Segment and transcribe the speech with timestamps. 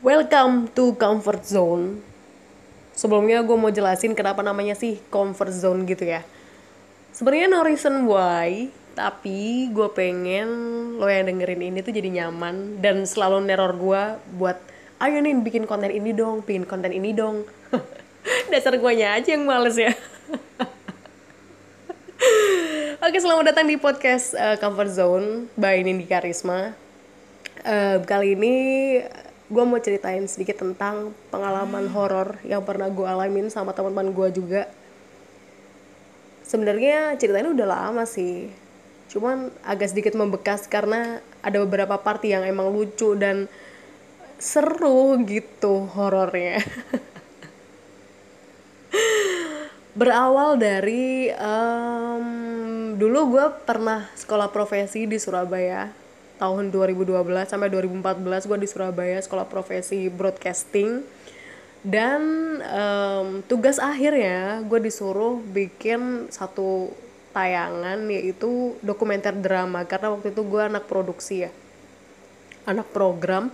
[0.00, 2.00] Welcome to comfort zone.
[2.96, 6.24] Sebelumnya gue mau jelasin kenapa namanya sih comfort zone gitu ya.
[7.12, 10.48] Sebenarnya no reason why, tapi gue pengen
[10.96, 14.02] lo yang dengerin ini tuh jadi nyaman dan selalu neror gue
[14.40, 14.56] buat
[15.04, 17.44] ayo nih bikin konten ini dong, bikin konten ini dong.
[18.48, 19.92] Dasar guanya aja yang males ya.
[23.04, 26.72] Oke, selamat datang di podcast uh, Comfort Zone by Nindi Karisma.
[27.60, 28.56] Uh, kali ini
[29.50, 34.62] gue mau ceritain sedikit tentang pengalaman horor yang pernah gue alamin sama teman-teman gue juga.
[36.46, 38.46] Sebenarnya ceritanya udah lama sih,
[39.10, 43.50] cuman agak sedikit membekas karena ada beberapa part yang emang lucu dan
[44.38, 46.62] seru gitu horornya.
[49.90, 55.90] berawal dari um, dulu gue pernah sekolah profesi di Surabaya
[56.40, 57.12] tahun 2012
[57.44, 61.04] sampai 2014 gue di Surabaya sekolah profesi broadcasting.
[61.80, 62.22] Dan
[62.60, 66.92] um, tugas akhirnya gue disuruh bikin satu
[67.36, 69.84] tayangan yaitu dokumenter drama.
[69.84, 71.52] Karena waktu itu gue anak produksi ya
[72.64, 73.52] anak program.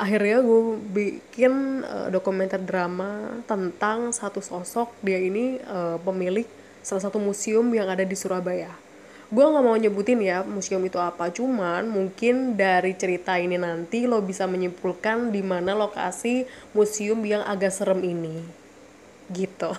[0.00, 0.60] Akhirnya gue
[0.92, 4.92] bikin uh, dokumenter drama tentang satu sosok.
[5.00, 6.48] Dia ini uh, pemilik
[6.84, 8.89] salah satu museum yang ada di Surabaya
[9.30, 14.18] gue nggak mau nyebutin ya museum itu apa cuman mungkin dari cerita ini nanti lo
[14.18, 18.42] bisa menyimpulkan di mana lokasi museum yang agak serem ini.
[19.30, 19.70] Gitu.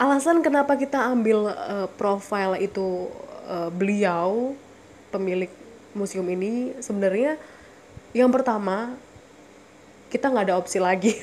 [0.00, 3.10] Alasan kenapa kita ambil uh, profile itu
[3.50, 4.54] uh, beliau
[5.10, 5.50] pemilik
[5.90, 7.34] museum ini sebenarnya
[8.14, 8.94] yang pertama
[10.06, 11.18] kita nggak ada opsi lagi.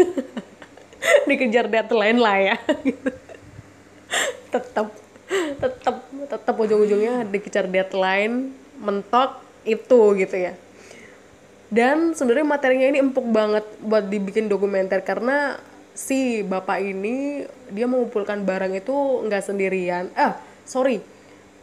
[1.27, 2.55] Dikejar deadline lah ya.
[4.53, 5.06] Tetap
[5.58, 10.53] tetap tetap ujung-ujungnya dikejar deadline mentok itu gitu ya.
[11.67, 15.59] Dan sebenarnya materinya ini empuk banget buat dibikin dokumenter karena
[15.91, 18.95] si bapak ini dia mengumpulkan barang itu
[19.27, 20.08] nggak sendirian.
[20.15, 21.04] Ah sorry.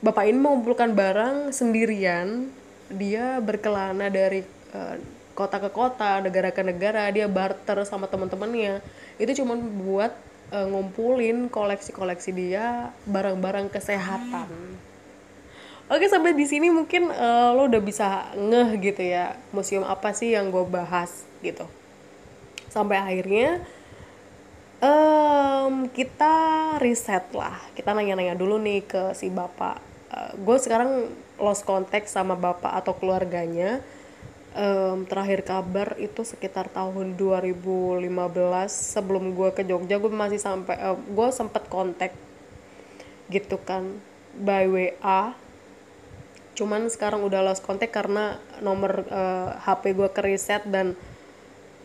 [0.04, 2.52] Bapak ini mengumpulkan barang sendirian.
[2.92, 4.44] Dia berkelana dari
[4.76, 5.00] uh,
[5.32, 8.84] kota ke kota, negara ke negara, dia barter sama teman-temannya.
[9.16, 10.12] Itu cuma buat
[10.52, 14.48] uh, ngumpulin koleksi-koleksi dia barang-barang kesehatan.
[15.84, 20.32] Oke sampai di sini mungkin uh, lo udah bisa ngeh gitu ya museum apa sih
[20.32, 21.68] yang gue bahas gitu.
[22.72, 23.60] Sampai akhirnya
[24.80, 26.34] um, kita
[26.80, 29.78] riset lah, kita nanya-nanya dulu nih ke si bapak.
[30.08, 33.84] Uh, gue sekarang lost contact sama bapak atau keluarganya
[34.54, 38.06] um, terakhir kabar itu sekitar tahun 2015
[38.70, 42.14] sebelum gue ke Jogja gue masih sampai uh, gue sempet kontak
[43.28, 43.98] gitu kan
[44.38, 45.34] by WA
[46.54, 50.94] cuman sekarang udah lost contact karena nomor uh, HP gue kereset dan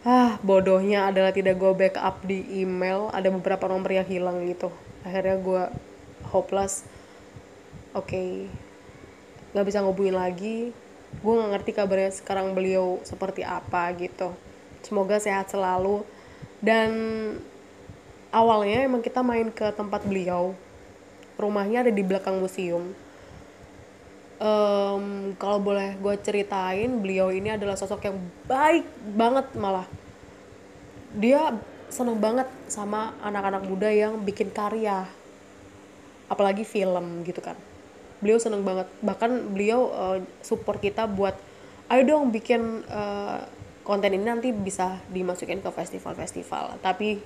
[0.05, 4.71] ah bodohnya adalah tidak gue backup di email ada beberapa nomor yang hilang gitu.
[5.03, 5.63] Akhirnya gue
[6.29, 6.85] hopeless.
[7.97, 8.29] Oke okay,
[9.57, 10.69] nggak bisa ngubungin lagi
[11.19, 14.31] gue nggak ngerti kabarnya sekarang beliau seperti apa gitu.
[14.85, 16.05] Semoga sehat selalu.
[16.63, 16.91] Dan
[18.31, 20.55] awalnya emang kita main ke tempat beliau.
[21.35, 22.95] Rumahnya ada di belakang museum.
[24.39, 29.87] Um, kalau boleh gue ceritain beliau ini adalah sosok yang baik banget malah.
[31.11, 31.59] Dia
[31.91, 35.03] seneng banget sama anak-anak muda yang bikin karya.
[36.31, 37.68] Apalagi film gitu kan
[38.19, 38.87] beliau seneng banget.
[39.03, 41.35] Bahkan beliau uh, support kita buat
[41.89, 43.43] ayo dong bikin uh,
[43.81, 46.77] konten ini nanti bisa dimasukin ke festival-festival.
[46.83, 47.17] Tapi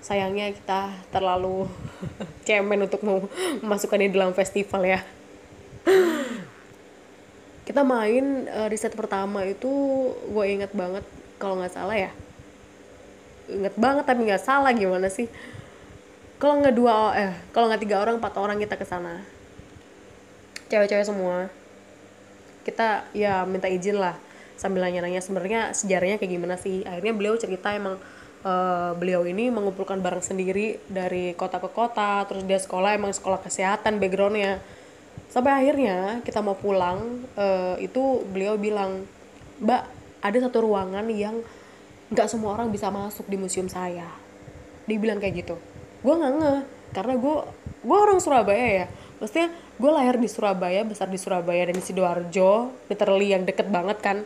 [0.00, 1.68] sayangnya kita terlalu
[2.46, 3.24] cemen untuk mau
[3.64, 5.00] memasukkan ini dalam festival ya.
[7.70, 9.70] Kita main uh, riset pertama itu
[10.10, 11.06] gue inget banget
[11.38, 12.10] kalau nggak salah ya.
[13.46, 15.30] Inget banget tapi nggak salah gimana sih.
[16.42, 19.22] Kalau nggak dua eh kalau nggak tiga orang empat orang kita ke sana
[20.70, 21.50] cewek-cewek semua.
[22.62, 24.14] Kita ya minta izin lah
[24.54, 26.86] sambil nanya-nanya sebenarnya sejarahnya kayak gimana sih.
[26.86, 27.98] Akhirnya beliau cerita emang
[28.46, 33.40] uh, beliau ini mengumpulkan barang sendiri dari kota ke kota terus dia sekolah emang sekolah
[33.42, 34.60] kesehatan backgroundnya.
[35.32, 39.04] Sampai akhirnya kita mau pulang uh, itu beliau bilang
[39.60, 39.84] mbak
[40.20, 41.40] ada satu ruangan yang
[42.10, 44.06] nggak semua orang bisa masuk di museum saya.
[44.84, 45.56] Dia bilang kayak gitu.
[46.04, 46.60] Gue nggak ngeh
[46.92, 47.36] karena gue
[47.80, 48.86] gue orang Surabaya ya.
[49.22, 49.48] Maksudnya
[49.80, 54.18] gue lahir di Surabaya besar di Surabaya dan di sidoarjo literally yang deket banget kan.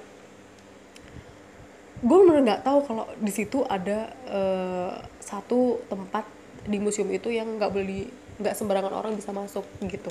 [2.03, 6.27] Gue bener nggak tahu kalau di situ ada uh, satu tempat
[6.67, 8.11] di museum itu yang nggak beli
[8.43, 10.11] nggak sembarangan orang bisa masuk gitu.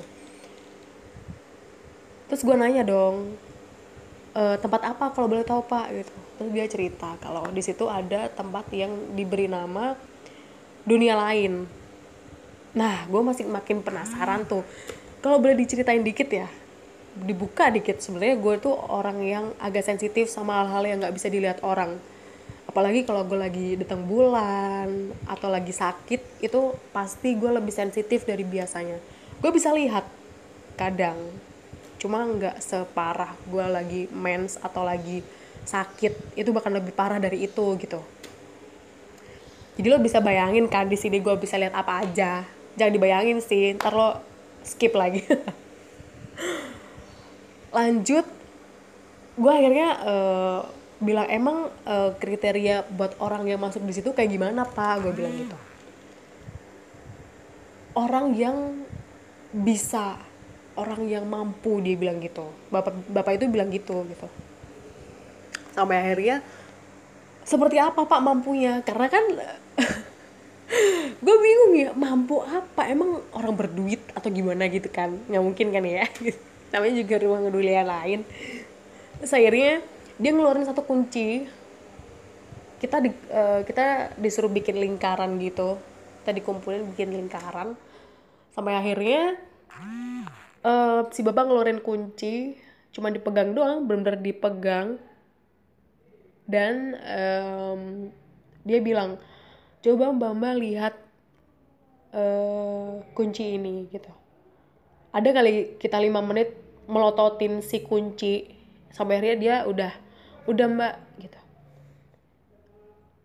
[2.31, 3.35] Terus gue nanya dong
[4.31, 5.91] "E, tempat apa kalau boleh tahu pak?
[5.91, 6.13] Gitu.
[6.39, 9.93] Terus dia cerita kalau di situ ada tempat yang diberi nama
[10.87, 11.67] dunia lain.
[12.79, 14.63] Nah gue masih makin penasaran tuh
[15.23, 16.51] kalau boleh diceritain dikit ya
[17.13, 18.01] dibuka dikit.
[18.01, 21.97] Sebenarnya gue tuh orang yang agak sensitif sama hal-hal yang nggak bisa dilihat orang.
[22.65, 28.41] Apalagi kalau gue lagi datang bulan atau lagi sakit itu pasti gue lebih sensitif dari
[28.41, 28.97] biasanya.
[29.37, 30.09] Gue bisa lihat
[30.73, 31.17] kadang
[32.01, 35.21] cuma nggak separah gue lagi mens atau lagi
[35.69, 36.33] sakit.
[36.33, 38.01] Itu bahkan lebih parah dari itu gitu.
[39.73, 42.41] Jadi lo bisa bayangin kan di sini gue bisa lihat apa aja.
[42.73, 44.32] Jangan dibayangin sih ntar lo
[44.63, 45.21] skip lagi.
[47.75, 48.25] Lanjut
[49.33, 50.60] gue akhirnya uh,
[51.01, 51.57] bilang emang
[51.89, 55.04] uh, kriteria buat orang yang masuk di situ kayak gimana pak?
[55.04, 55.57] Gue bilang gitu.
[57.94, 58.81] Orang yang
[59.54, 60.18] bisa
[60.74, 62.50] orang yang mampu dia bilang gitu.
[62.74, 64.27] Bapak bapak itu bilang gitu gitu.
[65.74, 66.42] Sampai akhirnya
[67.44, 68.81] seperti apa pak mampunya?
[68.81, 69.25] Karena kan
[71.23, 72.89] gue bingung ya mampu apa?
[72.89, 75.13] Emang orang berduit atau gimana gitu kan?
[75.29, 76.05] Nggak mungkin kan ya?
[76.73, 78.19] Namanya juga ruang kedulian lain.
[79.21, 79.73] Terus akhirnya
[80.17, 81.45] dia ngeluarin satu kunci.
[82.81, 85.79] Kita di, uh, kita disuruh bikin lingkaran gitu.
[86.23, 87.77] Kita dikumpulin bikin lingkaran.
[88.51, 89.37] Sampai akhirnya
[90.65, 92.57] uh, si bapak ngeluarin kunci.
[92.93, 94.97] Cuma dipegang doang benar-benar dipegang.
[96.43, 97.81] Dan um,
[98.67, 99.15] dia bilang
[99.83, 100.94] coba mbak mbak lihat
[102.15, 104.09] uh, kunci ini gitu.
[105.13, 106.56] Ada kali kita lima menit
[106.88, 108.47] melototin si kunci
[108.89, 109.94] sampai akhirnya dia udah
[110.47, 111.39] udah mbak gitu.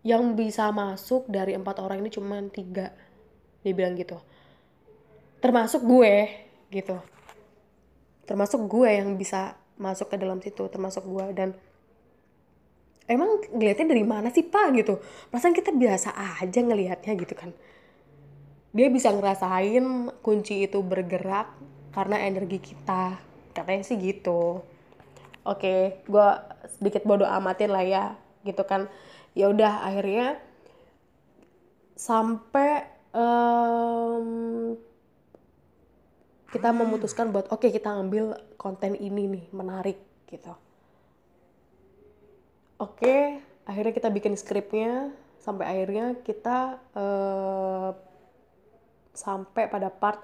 [0.03, 2.91] Yang bisa masuk dari empat orang ini cuma tiga
[3.63, 4.19] dia bilang gitu.
[5.39, 6.27] Termasuk gue
[6.75, 6.99] gitu.
[8.27, 11.55] Termasuk gue yang bisa masuk ke dalam situ termasuk gue dan
[13.09, 14.77] emang ngeliatnya dari mana sih pak?
[14.77, 15.01] Gitu.
[15.33, 17.49] Perasaan kita biasa aja ngelihatnya gitu kan.
[18.69, 21.49] Dia bisa ngerasain kunci itu bergerak
[21.91, 23.17] karena energi kita.
[23.57, 24.61] Katanya sih gitu.
[25.41, 26.27] Oke gue
[26.77, 28.05] sedikit bodoh amatin lah ya
[28.45, 28.85] gitu kan.
[29.33, 30.37] Ya udah akhirnya
[31.97, 34.77] sampai um,
[36.49, 39.97] kita memutuskan buat oke okay, kita ambil konten ini nih menarik
[40.29, 40.68] gitu
[42.79, 45.13] oke okay, akhirnya kita bikin skripnya.
[45.39, 47.95] Sampai akhirnya kita uh,
[49.15, 50.19] sampai pada part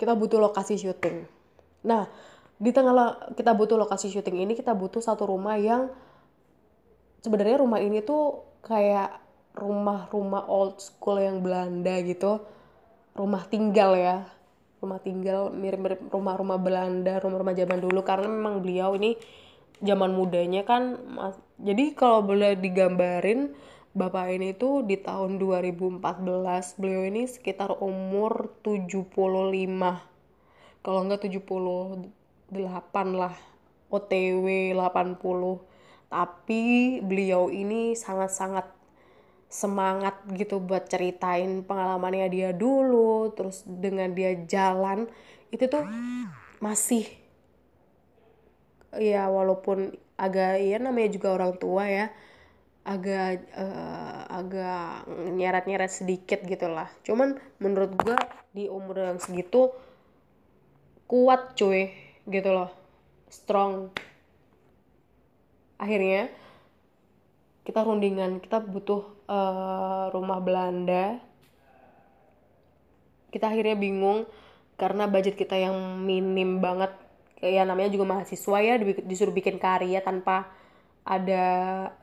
[0.00, 1.28] kita butuh lokasi syuting.
[1.84, 2.08] Nah
[2.56, 5.92] di tengah kita butuh lokasi syuting ini kita butuh satu rumah yang
[7.20, 9.20] sebenarnya rumah ini tuh kayak
[9.52, 12.40] rumah-rumah old school yang Belanda gitu.
[13.14, 14.24] Rumah tinggal ya.
[14.80, 18.00] Rumah tinggal mirip-mirip rumah-rumah Belanda rumah-rumah zaman dulu.
[18.00, 19.14] Karena memang beliau ini
[19.84, 20.96] zaman mudanya kan
[21.58, 23.54] jadi kalau boleh digambarin
[23.94, 26.02] bapak ini tuh di tahun 2014
[26.82, 29.14] beliau ini sekitar umur 75
[30.82, 32.10] kalau enggak 70
[32.50, 32.58] 8
[33.14, 33.34] lah
[33.94, 38.66] OTW 80 tapi beliau ini sangat-sangat
[39.46, 45.06] semangat gitu buat ceritain pengalamannya dia dulu terus dengan dia jalan
[45.54, 45.86] itu tuh
[46.58, 47.06] masih
[48.98, 52.06] ya walaupun agak ya namanya juga orang tua ya.
[52.84, 56.92] Agak uh, agak nyeret-nyeret sedikit gitu lah.
[57.00, 58.20] Cuman menurut gua
[58.52, 59.72] di umur yang segitu
[61.08, 61.90] kuat cuy
[62.28, 62.70] gitu loh.
[63.32, 63.90] Strong.
[65.80, 66.28] Akhirnya
[67.64, 71.18] kita rundingan kita butuh uh, rumah Belanda.
[73.32, 74.28] Kita akhirnya bingung
[74.76, 76.92] karena budget kita yang minim banget
[77.44, 80.48] ya namanya juga mahasiswa ya disuruh bikin karya tanpa
[81.04, 81.44] ada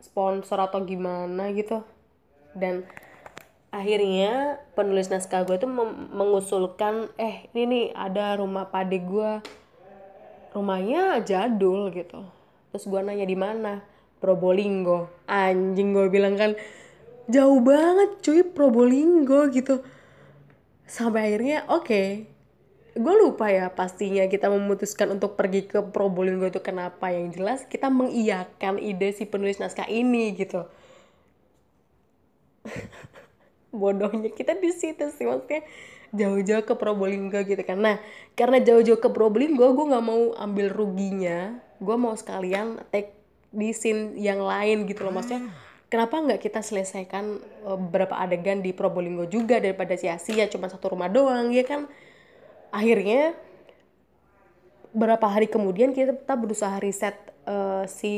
[0.06, 1.82] sponsor atau gimana gitu.
[2.54, 2.86] Dan
[3.74, 5.72] akhirnya penulis naskah gue tuh
[6.14, 9.42] mengusulkan eh ini nih ada rumah pade gue
[10.54, 12.28] rumahnya jadul gitu.
[12.72, 13.82] Terus gue nanya di mana?
[14.22, 15.10] Probolinggo.
[15.26, 16.54] Anjing gue bilang kan
[17.32, 19.82] jauh banget cuy Probolinggo gitu.
[20.86, 22.08] Sampai akhirnya oke okay.
[22.92, 27.12] Gue lupa ya pastinya kita memutuskan untuk pergi ke Probolinggo itu kenapa.
[27.12, 30.68] Yang jelas kita mengiyakan ide si penulis naskah ini gitu.
[33.72, 35.64] Bodohnya kita di situ sih maksudnya
[36.12, 37.80] jauh-jauh ke Probolinggo gitu kan.
[37.80, 37.96] Nah
[38.36, 41.56] karena jauh-jauh ke Probolinggo gue nggak mau ambil ruginya.
[41.80, 43.16] Gue mau sekalian take
[43.52, 45.16] di scene yang lain gitu loh.
[45.16, 45.48] Maksudnya
[45.92, 51.12] kenapa nggak kita selesaikan uh, beberapa adegan di Probolinggo juga daripada sia-sia cuma satu rumah
[51.12, 51.92] doang ya kan
[52.72, 53.36] akhirnya
[54.92, 57.16] beberapa hari kemudian kita berusaha riset
[57.48, 58.14] eh, si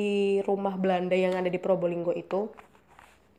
[0.46, 2.50] rumah Belanda yang ada di Probolinggo itu.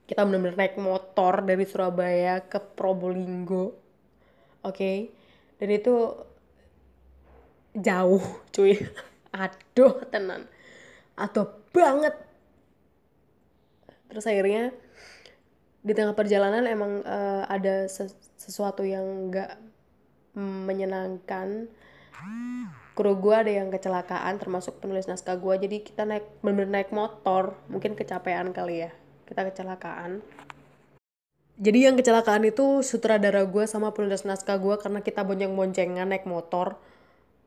[0.05, 3.85] Kita benar-benar naik motor dari Surabaya ke Probolinggo
[4.65, 4.93] oke?
[5.61, 5.95] Dan itu
[7.77, 8.75] jauh cuy.
[9.35, 10.49] Aduh tenan.
[11.15, 12.17] Atau banget.
[14.09, 14.73] Terus akhirnya
[15.85, 19.74] di tengah perjalanan emang eh, ada ses- sesuatu yang nggak
[20.39, 21.71] menyenangkan.
[22.95, 27.59] Kru gue ada yang kecelakaan termasuk penulis naskah gue jadi kita naik bener naik motor.
[27.67, 28.91] Mungkin kecapean kali ya.
[29.27, 30.23] Kita kecelakaan.
[31.55, 36.79] Jadi yang kecelakaan itu sutradara gue sama penulis naskah gue karena kita bonceng-boncengan naik motor.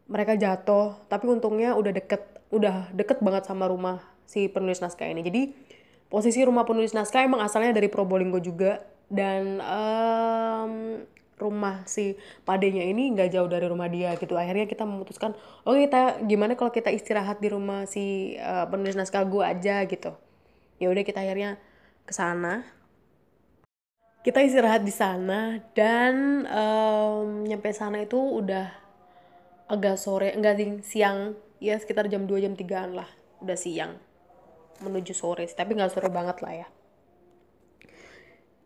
[0.07, 5.23] Mereka jatuh tapi untungnya udah deket udah deket banget sama rumah si penulis naskah ini.
[5.23, 5.41] Jadi
[6.07, 8.83] posisi rumah penulis naskah emang asalnya dari Probolinggo juga.
[9.07, 10.71] Dan em,
[11.37, 14.33] rumah si padenya ini nggak jauh dari rumah dia gitu.
[14.33, 19.23] Akhirnya kita memutuskan oke kita gimana kalau kita istirahat di rumah si eh, penulis naskah
[19.23, 20.11] gue aja gitu.
[20.81, 21.61] Ya udah kita akhirnya
[22.05, 22.65] ke sana.
[24.25, 28.67] Kita istirahat di sana dan em, nyampe sana itu udah
[29.71, 31.37] agak sore enggak ding siang.
[31.57, 33.97] Ya sekitar jam 2 jam 3an lah udah siang.
[34.81, 36.67] Menuju sore sih tapi nggak sore banget lah ya.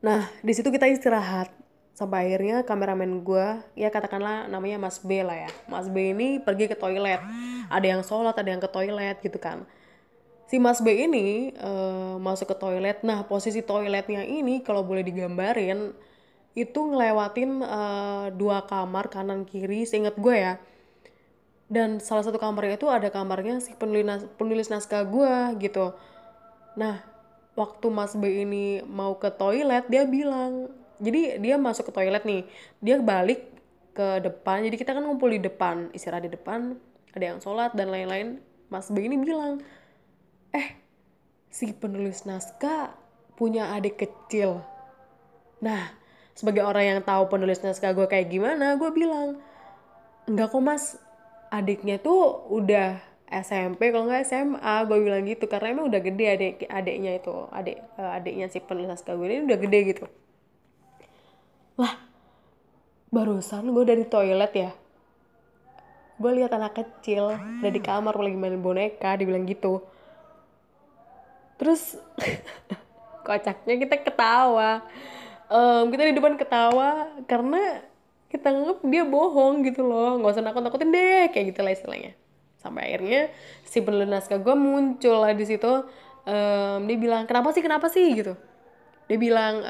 [0.02, 1.61] Nah di situ kita istirahat
[2.02, 6.66] sampai akhirnya kameramen gue ya katakanlah namanya Mas B lah ya Mas B ini pergi
[6.66, 7.22] ke toilet
[7.70, 9.70] ada yang sholat ada yang ke toilet gitu kan
[10.52, 13.00] si Mas B ini eh, masuk ke toilet.
[13.08, 15.96] Nah, posisi toiletnya ini kalau boleh digambarin
[16.52, 20.60] itu ngelewatin eh, dua kamar kanan kiri, seingat gue ya.
[21.72, 25.96] Dan salah satu kamarnya itu ada kamarnya si penulis, penulis naskah gue gitu.
[26.76, 27.00] Nah,
[27.56, 30.68] waktu Mas B ini mau ke toilet, dia bilang,
[31.02, 32.46] jadi dia masuk ke toilet nih,
[32.78, 33.50] dia balik
[33.92, 36.78] ke depan, jadi kita kan ngumpul di depan, istirahat di depan,
[37.12, 38.40] ada yang sholat dan lain-lain.
[38.72, 39.60] Mas B ini bilang,
[40.56, 40.80] eh
[41.52, 42.96] si penulis naskah
[43.36, 44.64] punya adik kecil.
[45.60, 45.92] Nah,
[46.32, 49.42] sebagai orang yang tahu penulis naskah gue kayak gimana, gue bilang,
[50.30, 50.96] enggak kok mas,
[51.52, 56.56] adiknya tuh udah SMP kalau nggak SMA, gue bilang gitu karena emang udah gede adik
[56.72, 60.06] adiknya itu, adik eh, adiknya si penulis naskah gue ini udah gede gitu.
[63.12, 64.72] Barusan gue dari toilet ya,
[66.16, 69.84] gue lihat anak kecil udah di kamar lagi main boneka, dibilang gitu.
[71.60, 72.00] Terus
[73.28, 74.88] kocaknya kita ketawa.
[75.52, 77.84] Em, kita di depan ketawa karena
[78.32, 80.16] kita nganggep dia bohong gitu loh.
[80.24, 82.16] Nggak usah nakut nakutin deh kayak gitu lah istilahnya.
[82.64, 83.28] Sampai akhirnya
[83.68, 85.84] si penulis naskah gue muncul lah di situ.
[86.24, 88.08] Em, dia bilang kenapa sih kenapa sih?
[88.16, 88.40] gitu
[89.10, 89.64] dia bilang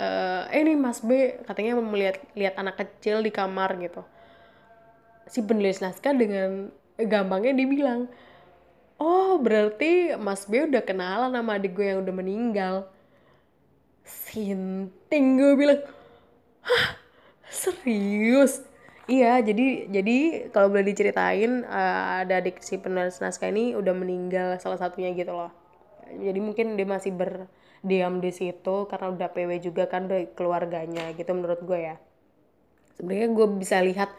[0.51, 4.03] eh ini Mas B katanya mau melihat lihat anak kecil di kamar gitu
[5.25, 6.69] si penulis naskah dengan
[6.99, 8.11] gampangnya dia bilang
[9.01, 12.75] Oh, berarti Mas B udah kenalan sama adik gue yang udah meninggal.
[14.05, 15.81] Sinting gue bilang,
[16.61, 17.01] hah
[17.49, 18.61] serius?
[19.09, 20.17] Iya, jadi jadi
[20.53, 25.33] kalau boleh diceritain eh, ada adik si penulis naskah ini udah meninggal salah satunya gitu
[25.33, 25.49] loh.
[26.13, 27.09] Jadi mungkin dia masih
[27.81, 31.95] berdiam di situ karena udah PW juga kan dari keluarganya gitu menurut gue ya.
[32.93, 34.13] Sebenarnya gue bisa lihat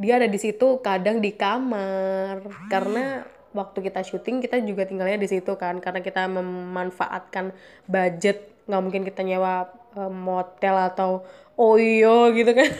[0.00, 2.48] dia ada di situ kadang di kamar.
[2.72, 7.52] Karena waktu kita syuting kita juga tinggalnya di situ kan karena kita memanfaatkan
[7.84, 8.48] budget.
[8.64, 11.28] Nggak mungkin kita nyewa eh, motel atau
[11.60, 12.72] oyo gitu kan.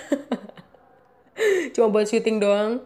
[1.76, 2.80] Cuma buat syuting doang.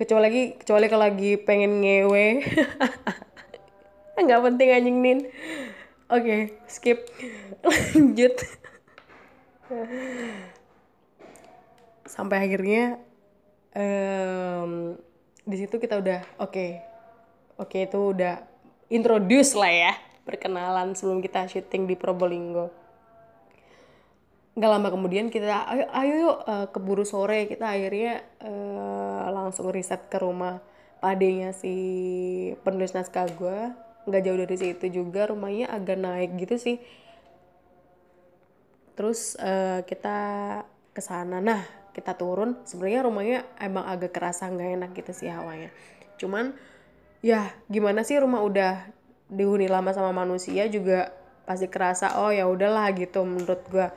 [0.00, 2.40] Kecuali lagi kecuali kalau lagi pengen ngewe.
[4.24, 5.18] Nggak penting anjing nin
[6.10, 6.36] oke
[6.66, 7.06] skip.
[7.66, 8.34] Lanjut.
[12.04, 12.98] Sampai akhirnya
[13.74, 14.98] em,
[15.46, 16.66] di situ kita udah oke.
[17.60, 18.42] Oke itu udah
[18.90, 19.92] introduce lah ya
[20.26, 22.74] perkenalan sebelum kita syuting di Probolinggo.
[24.58, 27.46] Nggak lama kemudian kita ayo ayo yuk eh, keburu sore.
[27.46, 30.58] Kita akhirnya eh, langsung riset ke rumah
[31.00, 31.72] padenya si
[32.60, 36.76] penulis naskah gue nggak jauh dari situ juga rumahnya agak naik gitu sih.
[38.98, 40.18] Terus eh, kita
[40.92, 41.40] ke sana.
[41.40, 45.70] Nah kita turun sebenarnya rumahnya emang agak kerasa nggak enak gitu sih hawanya.
[46.18, 46.54] Cuman
[47.24, 48.90] ya gimana sih rumah udah
[49.30, 51.14] dihuni lama sama manusia juga
[51.46, 53.88] pasti kerasa oh ya udahlah gitu menurut gua.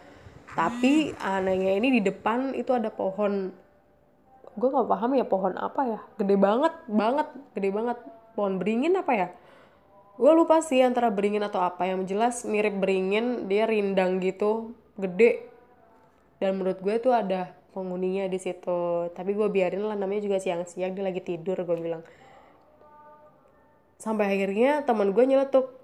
[0.54, 3.50] Tapi anehnya ini di depan itu ada pohon.
[4.54, 6.00] Gue nggak paham ya pohon apa ya?
[6.22, 7.28] Gede banget banget
[7.58, 7.98] gede banget.
[8.38, 9.28] Pohon beringin apa ya
[10.14, 11.90] gue lupa sih antara beringin atau apa.
[11.90, 15.50] Yang jelas mirip beringin dia rindang gitu gede.
[16.38, 19.10] Dan menurut gue tuh ada penghuninya di situ.
[19.12, 22.04] Tapi gue biarin lah namanya juga siang-siang dia lagi tidur gue bilang.
[23.98, 25.82] Sampai akhirnya teman gue nyeletuk.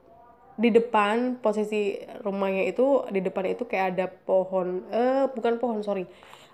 [0.60, 6.04] Di depan posisi rumahnya itu di depan itu kayak ada pohon eh bukan pohon sorry.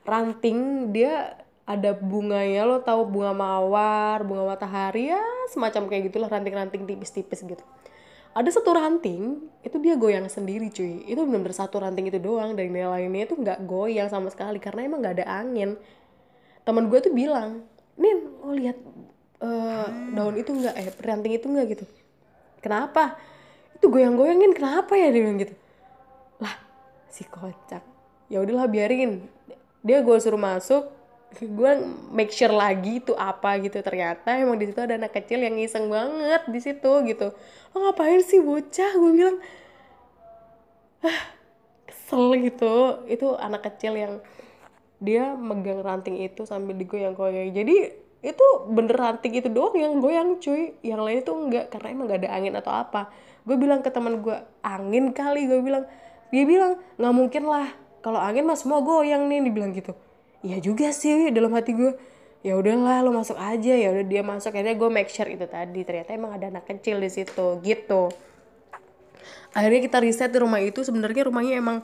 [0.05, 1.33] Ranting dia
[1.65, 7.65] ada bunganya lo tahu bunga mawar bunga matahari ya semacam kayak gitulah ranting-ranting tipis-tipis gitu.
[8.37, 11.01] Ada satu ranting itu dia goyang sendiri cuy.
[11.09, 14.85] Itu benar-benar satu ranting itu doang dan yang lainnya itu nggak goyang sama sekali karena
[14.85, 15.73] emang nggak ada angin.
[16.61, 17.65] Teman gue tuh bilang
[17.97, 18.13] nih
[18.45, 18.77] lo lihat
[19.41, 21.65] uh, daun itu nggak eh ranting itu nggak?
[21.73, 21.85] Gitu.
[22.61, 23.17] Kenapa?
[23.73, 25.09] Itu goyang-goyangin kenapa ya?
[25.09, 25.55] Dia bilang gitu.
[26.37, 26.53] Lah
[27.09, 27.81] si kocak.
[28.29, 29.25] Ya udahlah biarin.
[29.81, 30.94] Dia gue suruh masuk
[31.35, 31.71] gue
[32.15, 33.83] make sure lagi itu apa gitu.
[33.83, 37.35] Ternyata emang di situ ada anak kecil yang iseng banget di situ gitu.
[37.75, 38.91] Lo ngapain sih bocah?
[38.95, 39.37] Gue bilang
[41.03, 41.21] ah
[41.89, 43.03] kesel gitu.
[43.11, 44.13] Itu anak kecil yang
[45.03, 47.51] dia megang ranting itu sambil digoyang-goyang.
[47.51, 47.75] Jadi
[48.25, 50.79] itu bener ranting itu doang yang goyang cuy.
[50.81, 53.11] Yang lain itu enggak karena emang gak ada angin atau apa.
[53.43, 55.51] Gue bilang ke teman gue angin kali.
[55.51, 55.83] Gue bilang
[56.31, 57.69] dia bilang nggak mungkin lah.
[57.99, 59.43] Kalau angin mah semua goyang nih.
[59.45, 59.93] Dibilang gitu
[60.45, 61.91] iya juga sih dalam hati gue
[62.45, 63.73] ya udahlah lo masuk aja.
[63.73, 67.01] Ya udah dia masuk akhirnya gue make sure itu tadi ternyata emang ada anak kecil
[67.01, 68.13] di situ gitu.
[69.57, 71.77] Akhirnya kita riset di rumah itu sebenarnya rumahnya emang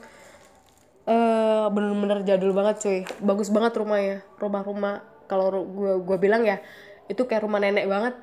[1.09, 2.99] uh, bener-bener jadul banget cuy.
[3.25, 6.61] Bagus banget rumahnya rumah-rumah kalau gue gue bilang ya
[7.09, 8.13] itu kayak rumah nenek banget.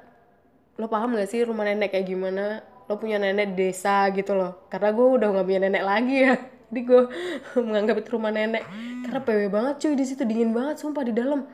[0.79, 2.63] Lo paham gak sih rumah nenek kayak gimana?
[2.87, 6.81] Lo punya nenek desa gitu loh karena gue udah gak punya nenek lagi ya jadi
[6.85, 7.03] gue
[7.69, 8.65] menganggap itu rumah nenek.
[9.09, 10.23] Karena PW banget cuy di situ.
[10.29, 11.49] Dingin banget sumpah di dalam.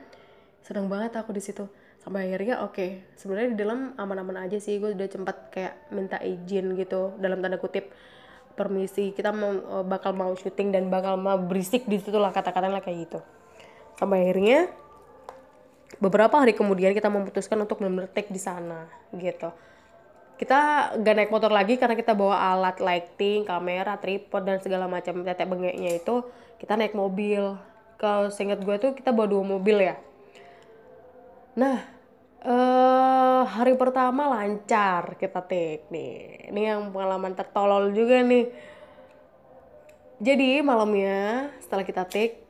[0.63, 1.65] Seneng banget aku di situ.
[2.03, 2.91] Sampai akhirnya oke okay.
[3.17, 4.83] sebenarnya di dalam aman-aman aja sih.
[4.83, 7.95] Gue udah sempat kayak minta izin gitu dalam tanda kutip
[8.59, 9.15] permisi.
[9.15, 12.99] Kita mau eh, bakal mau syuting dan bakal mau berisik di situ lah kata-katanya kayak
[13.07, 13.21] gitu.
[13.95, 14.67] Sampai akhirnya
[16.03, 17.79] beberapa hari kemudian kita memutuskan untuk
[18.11, 19.55] take di sana gitu
[20.35, 25.23] kita gak naik motor lagi karena kita bawa alat lighting, kamera, tripod dan segala macam
[25.23, 26.27] tetek bengeknya itu
[26.59, 27.55] kita naik mobil.
[27.95, 29.95] Kalau seingat gue tuh kita bawa dua mobil ya.
[31.55, 31.79] Nah,
[32.43, 36.51] eh, hari pertama lancar kita take nih.
[36.51, 38.51] Ini yang pengalaman tertolol juga nih.
[40.19, 42.43] Jadi malamnya setelah kita take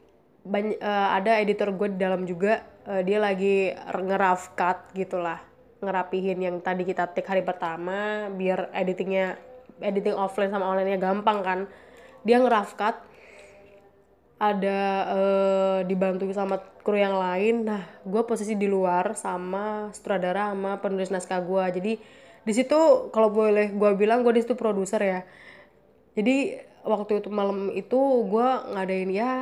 [0.44, 2.61] banyak, uh, ada editor gue di dalam juga.
[2.85, 9.38] Uh, dia lagi ngeraf cut gitulah ngerapihin yang tadi kita take hari pertama biar editingnya
[9.82, 11.60] editing offline sama online-nya gampang kan.
[12.22, 12.96] Dia ngeraf cut
[14.38, 14.80] ada
[15.14, 17.64] uh, dibantu sama kru yang lain.
[17.66, 21.92] Nah gue posisi di luar sama sutradara sama penulis naskah gue jadi
[22.44, 25.20] di situ kalau boleh gue bilang gue di situ produser ya.
[26.14, 29.32] Jadi waktu itu malam itu gue ngadain ya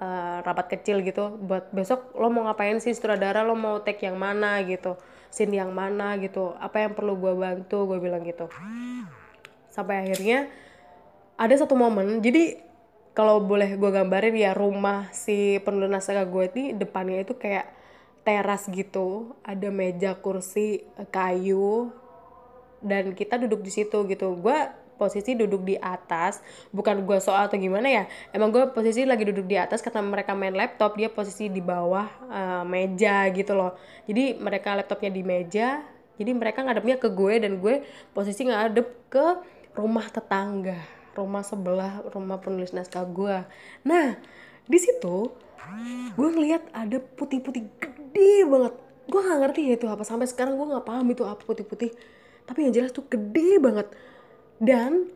[0.00, 1.36] uh, rapat kecil gitu.
[1.40, 3.44] Buat besok lo mau ngapain sih sutradara?
[3.46, 4.96] Lo mau take yang mana gitu
[5.30, 8.50] scene yang mana gitu apa yang perlu gue bantu gue bilang gitu.
[9.70, 10.50] Sampai akhirnya
[11.38, 12.58] ada satu momen jadi
[13.14, 17.70] kalau boleh gue gambarin ya rumah si penulis naskah gue ini depannya itu kayak
[18.26, 19.34] teras gitu.
[19.42, 21.90] Ada meja kursi kayu
[22.80, 24.34] dan kita duduk di situ gitu.
[24.38, 24.56] Gue
[25.00, 26.44] posisi duduk di atas
[26.76, 28.04] bukan gue soal atau gimana ya
[28.36, 32.04] emang gue posisi lagi duduk di atas karena mereka main laptop dia posisi di bawah
[32.28, 33.72] uh, meja gitu loh.
[34.04, 35.80] Jadi mereka laptopnya di meja
[36.20, 37.80] jadi mereka ngadepnya ke gue dan gue
[38.12, 39.26] posisi ngadep ke
[39.72, 40.76] rumah tetangga
[41.16, 43.40] rumah sebelah rumah penulis naskah gue
[43.88, 44.20] nah
[44.68, 45.32] di situ
[46.16, 48.74] gue ngeliat ada putih-putih gede banget.
[49.10, 51.90] Gue gak ngerti ya itu apa sampai sekarang gue nggak paham itu apa putih-putih.
[52.46, 53.86] Tapi yang jelas tuh gede banget
[54.60, 55.08] dan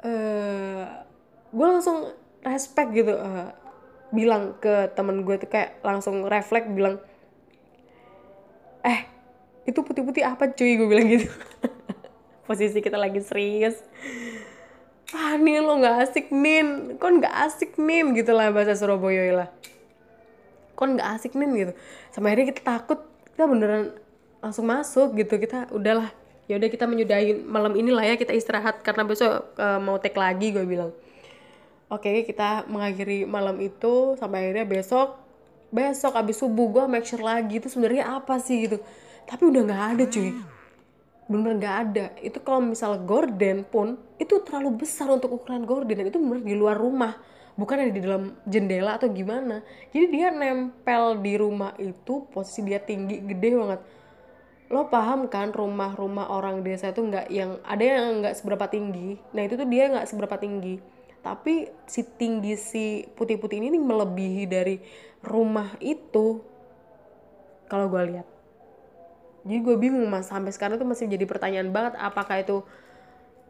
[0.00, 0.84] uh, eh,
[1.52, 2.10] gue langsung
[2.42, 3.52] respect gitu uh,
[4.10, 6.96] bilang ke temen gue tuh kayak langsung refleks bilang
[8.86, 9.16] eh
[9.66, 10.78] itu putih-putih apa cuy?
[10.78, 11.26] Gue bilang gitu.
[12.46, 13.82] Posisi kita lagi serius.
[15.10, 16.94] Ah nih lo nggak asik nin.
[17.02, 18.14] Kon nggak asik nin?
[18.14, 19.48] Gitu lah bahasa Surabaya lah.
[20.78, 21.50] Kon nggak asik nin?
[21.58, 21.72] Gitu.
[22.14, 23.02] Sama akhirnya kita takut
[23.34, 23.90] kita beneran
[24.38, 25.34] langsung masuk gitu.
[25.34, 26.14] Kita udahlah
[26.46, 28.82] ya udah kita menyudahi malam ini lah ya kita istirahat.
[28.82, 30.94] Karena besok uh, mau take lagi gue bilang.
[31.86, 35.18] Oke okay, kita mengakhiri malam itu sampai akhirnya besok.
[35.70, 38.78] Besok abis subuh gue make sure lagi itu sebenarnya apa sih gitu.
[39.26, 40.30] Tapi udah nggak ada cuy.
[41.26, 42.06] Bener nggak ada.
[42.22, 46.54] Itu kalau misal gorden pun itu terlalu besar untuk ukuran gorden dan itu bener di
[46.54, 47.18] luar rumah.
[47.56, 49.64] Bukan ada di dalam jendela atau gimana.
[49.90, 53.80] Jadi dia nempel di rumah itu posisi dia tinggi gede banget
[54.66, 59.14] lo paham kan rumah-rumah orang desa itu nggak yang ada yang nggak seberapa tinggi.
[59.30, 60.82] Nah itu tuh dia nggak seberapa tinggi.
[61.22, 64.76] Tapi si tinggi si putih-putih ini nih melebihi dari
[65.22, 66.42] rumah itu.
[67.70, 68.26] Kalau gue lihat.
[69.46, 70.26] Jadi gue bingung mas.
[70.26, 72.66] Sampai sekarang tuh masih jadi pertanyaan banget apakah itu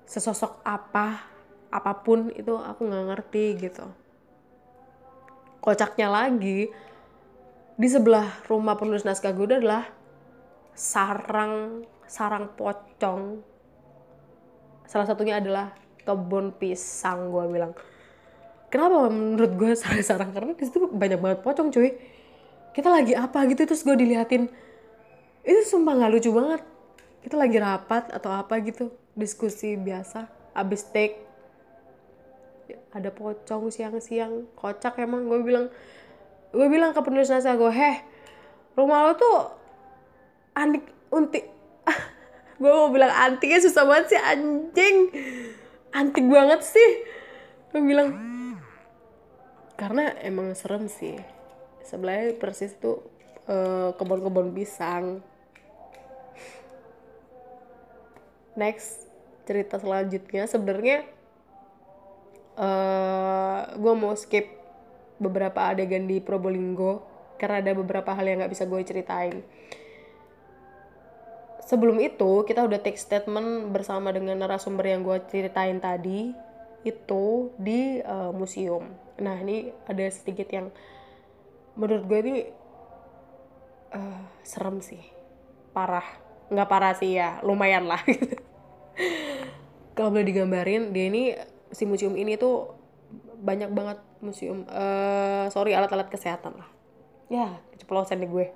[0.05, 1.33] sesosok apa
[1.73, 3.89] apa pun itu aku nggak ngerti gitu.
[5.65, 6.69] Kocaknya lagi
[7.77, 9.96] di sebelah rumah penulis naskah gue adalah
[10.77, 13.41] sarang sarang pocong.
[14.87, 15.75] Salah satunya adalah
[16.07, 17.73] kebun pisang gue bilang.
[18.71, 21.97] Kenapa menurut gue sarang-sarang karena di situ banyak banget pocong cuy.
[22.71, 24.47] Kita lagi apa gitu terus gue diliatin.
[25.43, 26.63] Itu sumpah nggak lucu banget.
[27.25, 30.29] Kita lagi rapat atau apa gitu diskusi biasa.
[30.55, 31.25] Abis take
[32.93, 34.47] ada pocong siang-siang.
[34.55, 35.67] Kocak emang gue bilang.
[36.55, 37.97] Gue bilang ke penulis naskah gue heh
[38.77, 39.66] rumah lo tuh
[40.57, 41.45] antik unti.
[42.61, 44.97] Gue mau bilang antiknya susah banget sih anjing.
[45.93, 46.91] Antik banget sih.
[47.71, 48.17] Gue bilang
[49.77, 51.21] karena emang serem sih.
[51.85, 53.05] Sebelahnya persis tuh
[53.47, 55.21] uh, kebun-kebun pisang.
[58.57, 59.05] Next
[59.45, 60.49] cerita selanjutnya.
[60.49, 61.05] Sebenarnya
[62.57, 64.49] uh, eh, gue mau skip
[65.21, 67.05] beberapa adegan di Probolinggo
[67.37, 69.45] karena ada beberapa hal yang nggak bisa gue ceritain
[71.67, 76.31] sebelum itu kita udah take statement bersama dengan narasumber yang gue ceritain tadi
[76.87, 78.95] itu di uh, museum.
[79.19, 80.71] Nah ini ada sedikit yang
[81.75, 82.37] menurut gue ini
[83.91, 85.03] uh, serem sih.
[85.75, 86.07] Parah.
[86.47, 87.99] Nggak parah sih ya lumayan lah.
[89.99, 91.35] Kalau boleh digambarin dia ini
[91.75, 92.79] si museum ini tuh
[93.43, 96.71] banyak banget museum uh, sorry alat-alat kesehatan lah.
[97.27, 98.47] Ya keceplosan deh gue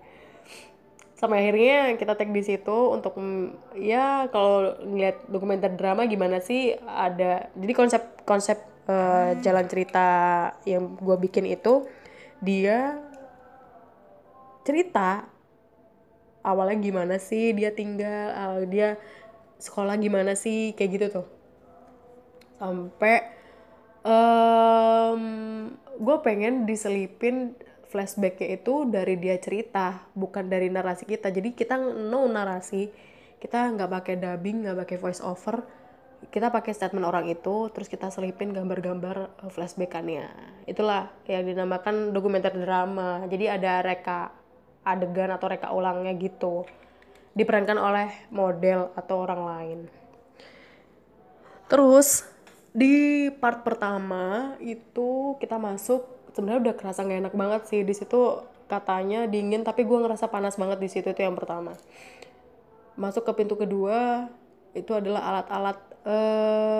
[1.20, 6.72] sampai akhirnya kita tag di situ untuk mm, ya kalau ngeliat dokumenter drama gimana sih
[6.80, 8.56] ada jadi konsep konsep
[8.88, 10.08] uh, jalan cerita
[10.64, 11.84] yang gue bikin itu
[12.40, 12.96] dia
[14.64, 15.28] cerita
[16.40, 18.96] awalnya gimana sih dia tinggal uh, dia
[19.60, 21.26] sekolah gimana sih kayak gitu tuh.
[22.56, 23.28] Sampai
[24.04, 25.22] um,
[26.00, 27.52] gue pengen diselipin
[27.90, 31.34] flashbacknya itu dari dia cerita bukan dari narasi kita.
[31.34, 32.86] Jadi kita no narasi.
[33.40, 35.80] Kita nggak pakai dubbing nggak pakai voice over
[36.28, 40.28] kita pakai statement orang itu terus kita selipin gambar-gambar eh, flashbackannya.
[40.68, 43.24] Itulah yang dinamakan dokumenter drama.
[43.24, 44.28] Jadi ada reka
[44.84, 46.68] adegan atau reka ulangnya gitu.
[47.32, 49.78] Diperankan oleh model atau orang lain.
[51.70, 52.26] Terus
[52.70, 57.80] di part pertama itu kita masuk sebenarnya udah kerasa nggak enak banget sih.
[57.82, 61.74] Di situ katanya dingin tapi gue ngerasa panas banget di situ itu yang pertama.
[62.94, 64.30] Masuk ke pintu kedua
[64.70, 66.70] itu adalah alat-alat eh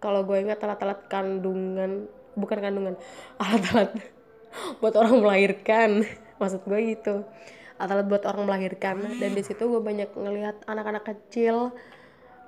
[0.00, 2.94] kalau gue ingat alat-alat kandungan bukan kandungan
[3.42, 3.92] alat-alat
[4.80, 6.08] buat orang melahirkan.
[6.40, 7.26] Maksud gue gitu.
[7.78, 8.96] Alat-alat buat orang melahirkan.
[9.20, 11.74] Dan di situ gue banyak ngelihat anak-anak kecil.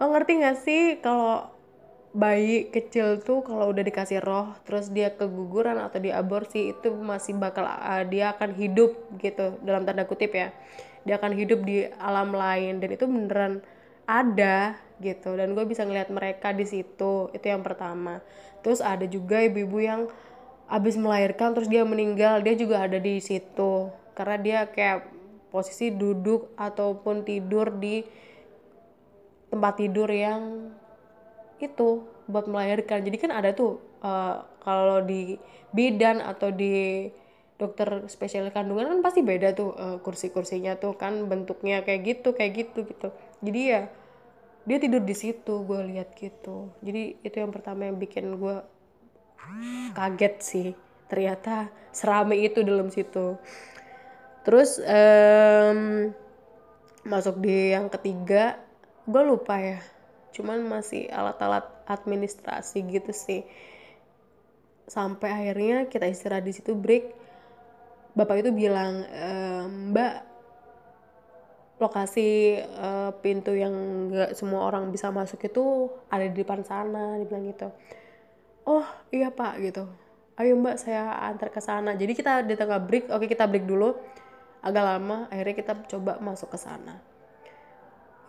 [0.01, 1.60] Lo ngerti gak sih kalau
[2.11, 7.63] bayi kecil tuh kalau udah dikasih roh terus dia keguguran atau diaborsi itu masih bakal
[7.63, 9.55] uh, dia akan hidup gitu.
[9.63, 10.51] Dalam tanda kutip ya.
[11.07, 13.63] Dia akan hidup di alam lain dan itu beneran
[14.05, 15.39] ada gitu.
[15.39, 18.19] Dan gue bisa ngeliat mereka di situ itu yang pertama.
[18.61, 20.01] Terus ada juga ibu-ibu yang
[20.71, 23.89] abis melahirkan terus dia meninggal dia juga ada di situ.
[24.19, 25.07] Karena dia kayak
[25.55, 28.03] posisi duduk ataupun tidur di
[29.51, 30.71] tempat tidur yang
[31.61, 33.05] itu buat melahirkan.
[33.05, 35.37] Jadi kan ada tuh uh, kalau di
[35.71, 37.07] bidan atau di
[37.61, 42.53] dokter spesial kandungan kan pasti beda tuh uh, kursi-kursinya tuh kan bentuknya kayak gitu kayak
[42.65, 43.09] gitu gitu.
[43.45, 43.83] Jadi ya
[44.65, 46.73] dia tidur di situ gue lihat gitu.
[46.81, 48.57] Jadi itu yang pertama yang bikin gue
[49.93, 50.69] kaget sih.
[51.11, 53.37] Ternyata serame itu dalam situ.
[54.41, 56.09] Terus um,
[57.05, 58.57] masuk di yang ketiga
[59.05, 59.81] gue lupa ya
[60.31, 63.43] cuman masih alat-alat administrasi gitu sih.
[64.87, 67.15] Sampai akhirnya kita istirahat di situ break.
[68.11, 69.29] Bapak itu bilang e,
[69.71, 70.15] mbak
[71.81, 73.73] lokasi uh, pintu yang
[74.13, 77.73] nggak semua orang bisa masuk itu ada di depan sana dibilang gitu.
[78.69, 79.89] Oh iya pak gitu.
[80.37, 81.97] Ayo mbak saya antar ke sana.
[81.97, 83.97] Jadi kita di tengah break oke kita break dulu.
[84.61, 87.10] Agak lama akhirnya kita coba masuk ke sana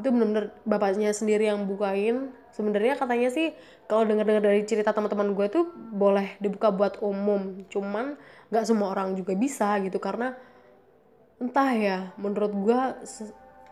[0.02, 2.34] itu benar-benar bapaknya sendiri yang bukain.
[2.52, 3.54] Sebenarnya katanya sih
[3.86, 7.64] kalau dengar-dengar dari cerita teman-teman gue tuh boleh dibuka buat umum.
[7.70, 8.18] Cuman
[8.50, 10.36] nggak semua orang juga bisa gitu karena
[11.38, 12.80] entah ya menurut gue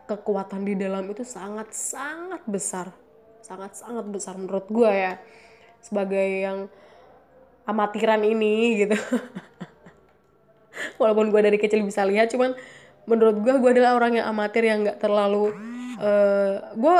[0.07, 2.93] kekuatan di dalam itu sangat sangat besar.
[3.41, 5.17] Sangat sangat besar menurut gue ya.
[5.81, 6.69] Sebagai yang
[7.65, 8.95] amatiran ini gitu.
[11.01, 12.55] Walaupun gue dari kecil bisa lihat cuman
[13.09, 15.49] menurut gue gue adalah orang yang amatir yang nggak terlalu
[15.99, 16.97] uh, gue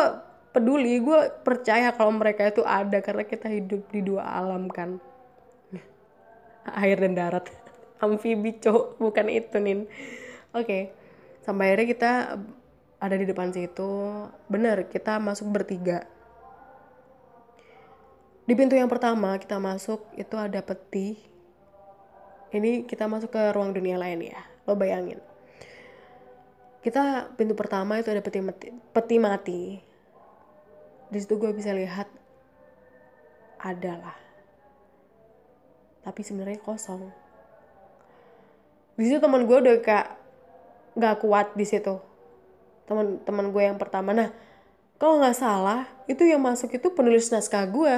[0.52, 5.00] peduli gue percaya kalau mereka itu ada karena kita hidup di dua alam kan.
[6.84, 7.48] Air dan darat.
[8.04, 9.00] Amfibi cowok.
[9.00, 9.88] Bukan itu nin.
[10.52, 10.82] Oke okay.
[11.46, 12.12] sampai akhirnya kita
[13.00, 13.92] ada di depan situ.
[14.52, 16.04] Bener kita masuk bertiga.
[18.44, 21.22] Di pintu yang pertama kita masuk itu ada peti.
[22.50, 24.42] Ini kita masuk ke ruang dunia lain ya.
[24.66, 25.29] Lo bayangin
[26.80, 29.62] kita pintu pertama itu ada peti mati, peti mati.
[31.10, 32.08] Di situ gue bisa lihat
[33.60, 34.16] adalah
[36.00, 37.12] tapi sebenarnya kosong.
[38.96, 40.08] Di situ teman gue udah kayak
[40.96, 42.00] nggak kuat di situ.
[42.88, 44.16] Teman teman gue yang pertama.
[44.16, 44.32] Nah
[45.00, 47.96] kalau nggak salah itu yang masuk itu penulis naskah gue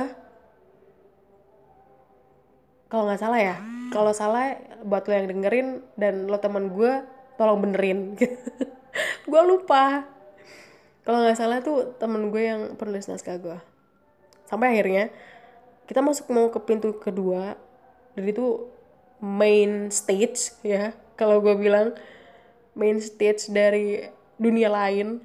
[2.92, 3.58] kalau nggak salah ya
[3.90, 5.68] kalau salah buat lo yang dengerin
[5.98, 7.02] dan lo teman gue
[7.42, 8.14] tolong benerin.
[9.30, 10.06] Gue lupa.
[11.02, 13.58] Kalau nggak salah tuh temen gue yang penulis naskah gue
[14.52, 15.08] sampai akhirnya
[15.88, 17.56] kita masuk mau ke pintu kedua
[18.14, 18.68] dan itu
[19.24, 20.92] main stage ya.
[21.16, 21.96] Kalau gue bilang
[22.76, 24.04] main stage dari
[24.36, 25.24] dunia lain.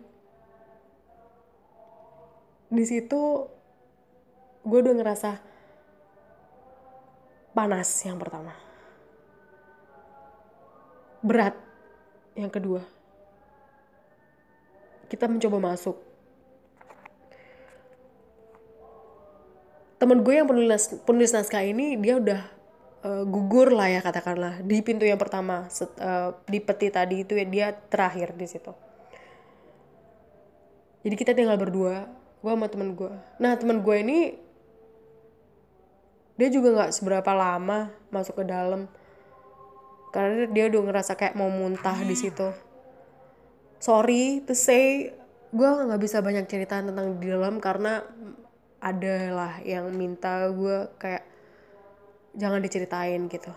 [2.71, 3.51] Di situ
[4.63, 5.31] gue udah ngerasa
[7.51, 8.55] panas yang pertama.
[11.23, 11.66] Berat
[12.37, 12.85] yang kedua
[15.07, 15.97] kita mencoba masuk.
[19.97, 22.43] Temen gue yang penulis penulis naskah ini dia udah
[23.07, 27.39] uh, gugur lah ya katakanlah di pintu yang pertama set, uh, di peti tadi itu
[27.39, 28.75] ya dia terakhir di situ.
[31.07, 32.11] Jadi kita tinggal berdua
[32.47, 33.11] gue sama temen gue
[33.43, 34.19] nah temen gue ini
[36.39, 38.87] dia juga nggak seberapa lama masuk ke dalam
[40.17, 42.49] karena dia udah ngerasa kayak mau muntah di situ.
[43.77, 45.13] Sorry to say
[45.53, 48.01] gue nggak bisa banyak cerita tentang di dalam karena
[48.81, 51.21] adalah yang minta gue kayak
[52.33, 53.53] jangan diceritain gitu.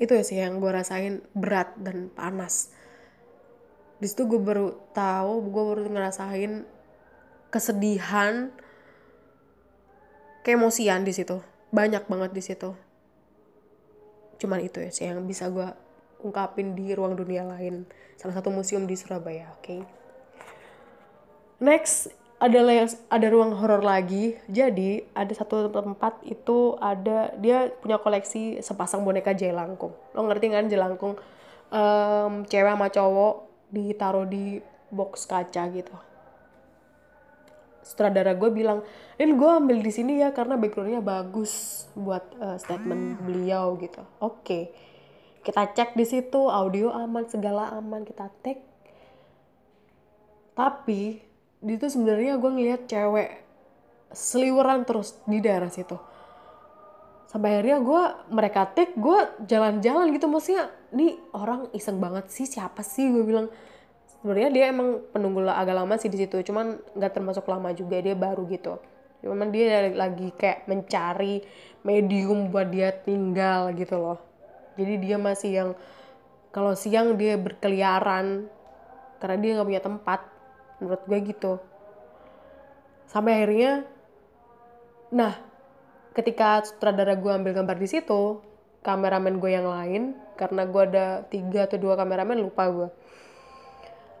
[0.00, 2.72] Itu sih yang gue rasain berat dan panas.
[4.00, 6.64] Di situ gue baru tahu gue baru ngerasain
[7.52, 8.48] kesedihan
[10.40, 11.44] keemosian di situ.
[11.68, 12.72] Banyak banget di situ
[14.42, 15.70] cuman itu ya sih yang bisa gue
[16.26, 17.86] ungkapin di ruang dunia lain.
[18.18, 19.62] Salah satu museum di Surabaya oke.
[19.62, 19.80] Okay?
[21.62, 22.10] next
[22.42, 24.34] yang ada ruang horor lagi.
[24.50, 29.94] Jadi ada satu tempat itu ada dia punya koleksi sepasang boneka jelangkung.
[30.10, 31.14] Lo ngerti kan jelangkung?
[31.70, 33.34] Um, cewek sama cowok
[33.72, 34.60] ditaruh di
[34.92, 35.94] box kaca gitu
[37.82, 38.86] sutradara gue bilang
[39.18, 44.02] ini gue ambil di sini ya karena backgroundnya bagus buat uh, statement beliau gitu.
[44.22, 44.42] Oke.
[44.42, 44.64] Okay.
[45.42, 48.62] kita cek di situ audio aman segala aman kita tag
[50.52, 51.18] tapi
[51.62, 53.30] di itu sebenarnya gue ngeliat cewek
[54.12, 55.96] seliweran terus di daerah situ.
[57.30, 59.18] Sampai akhirnya gue mereka take gue
[59.48, 60.28] jalan-jalan gitu.
[60.28, 63.08] Maksudnya nih orang iseng banget sih siapa sih?
[63.08, 63.48] Gue bilang
[64.22, 68.14] sebenarnya dia emang penunggu agak lama sih di situ cuman nggak termasuk lama juga dia
[68.14, 68.78] baru gitu.
[69.22, 71.42] Cuman dia lagi kayak mencari
[71.82, 74.18] medium buat dia tinggal gitu loh.
[74.78, 75.70] Jadi dia masih yang
[76.54, 78.46] kalau siang dia berkeliaran
[79.18, 80.20] karena dia nggak punya tempat
[80.78, 81.52] menurut gue gitu.
[83.10, 83.82] Sampai akhirnya
[85.12, 85.34] nah
[86.14, 88.38] ketika sutradara gue ambil gambar di situ
[88.86, 92.88] kameramen gue yang lain karena gue ada tiga atau dua kameramen lupa gue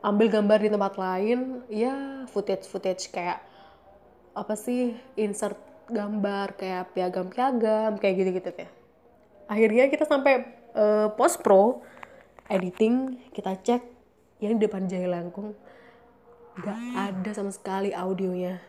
[0.02, 3.38] ambil gambar di tempat lain ya footage footage kayak
[4.34, 8.68] apa sih insert gambar kayak piagam-piagam kayak gitu-gitu ya
[9.46, 11.84] akhirnya kita sampai uh, post pro
[12.50, 13.82] editing kita cek
[14.42, 15.54] yang di depan jaya langkung
[16.52, 18.60] nggak ada sama sekali audionya.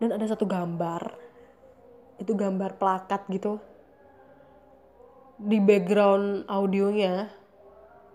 [0.00, 1.12] Dan ada satu gambar
[2.20, 3.60] itu gambar plakat gitu.
[5.36, 7.28] Di background audionya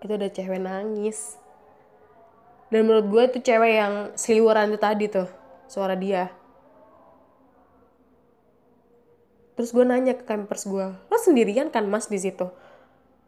[0.02, 1.38] itu ada cewek nangis.
[2.72, 5.28] Dan menurut gue itu cewek yang seliweran itu tadi tuh
[5.68, 6.32] suara dia.
[9.54, 12.48] Terus gue nanya ke campers gue lo sendirian kan mas di situ?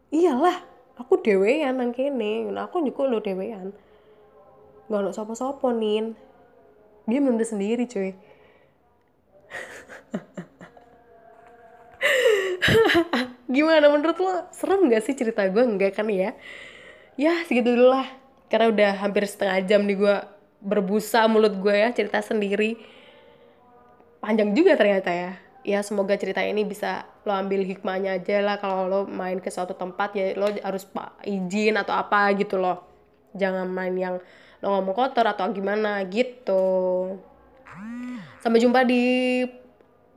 [0.09, 0.65] Iyalah
[0.97, 2.49] aku dewean nang kene.
[2.49, 3.71] Nah, aku juga lo dewean.
[4.89, 6.17] Gak ada sopo-sopo nin.
[7.05, 8.17] Dia bener sendiri cuy
[13.45, 14.49] Gimana menurut lo?
[14.49, 15.63] Serem gak sih cerita gue?
[15.63, 16.33] Enggak kan ya?
[17.15, 18.07] Ya segitu dulu lah.
[18.49, 20.15] Karena udah hampir setengah jam nih gue
[20.65, 22.77] berbusa mulut gue ya cerita sendiri.
[24.21, 25.31] Panjang juga ternyata ya.
[25.65, 29.73] ya semoga cerita ini bisa lo ambil hikmahnya aja lah kalau lo main ke suatu
[29.73, 32.85] tempat ya lo harus pak izin atau apa gitu loh
[33.33, 34.21] jangan main yang
[34.61, 37.17] lo ngomong kotor atau gimana gitu
[38.45, 39.41] sampai jumpa di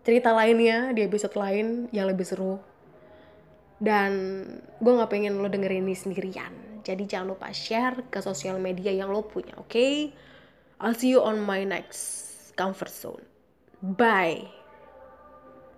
[0.05, 2.61] cerita lainnya di episode lain yang lebih seru
[3.79, 4.11] dan
[4.83, 6.83] gue nggak pengen lo dengerin ini sendirian.
[6.83, 9.71] Jadi jangan lupa share ke sosial media yang lo punya oke?
[9.71, 10.11] Okay?
[10.79, 13.23] I'll see you on my next comfort zone.
[13.83, 14.58] Bye